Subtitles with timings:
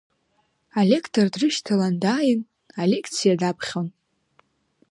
[0.79, 2.41] Алектор дрышьҭалан дааин,
[2.81, 3.87] алекциа даԥхьон.